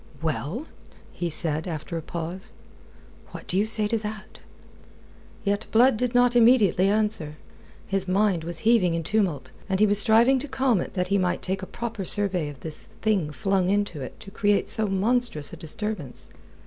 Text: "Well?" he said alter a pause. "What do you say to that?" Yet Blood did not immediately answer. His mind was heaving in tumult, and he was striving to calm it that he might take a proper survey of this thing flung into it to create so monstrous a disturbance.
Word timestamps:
"Well?" 0.19 0.65
he 1.11 1.29
said 1.29 1.67
alter 1.67 1.95
a 1.95 2.01
pause. 2.01 2.53
"What 3.27 3.45
do 3.45 3.55
you 3.55 3.67
say 3.67 3.87
to 3.87 3.99
that?" 3.99 4.39
Yet 5.43 5.67
Blood 5.71 5.95
did 5.95 6.15
not 6.15 6.35
immediately 6.35 6.87
answer. 6.89 7.37
His 7.85 8.07
mind 8.07 8.43
was 8.43 8.57
heaving 8.65 8.95
in 8.95 9.03
tumult, 9.03 9.51
and 9.69 9.79
he 9.79 9.85
was 9.85 9.99
striving 9.99 10.39
to 10.39 10.47
calm 10.47 10.81
it 10.81 10.95
that 10.95 11.09
he 11.09 11.19
might 11.19 11.43
take 11.43 11.61
a 11.61 11.67
proper 11.67 12.03
survey 12.03 12.49
of 12.49 12.61
this 12.61 12.87
thing 12.87 13.31
flung 13.31 13.69
into 13.69 14.01
it 14.01 14.19
to 14.21 14.31
create 14.31 14.67
so 14.67 14.87
monstrous 14.87 15.53
a 15.53 15.55
disturbance. 15.55 16.29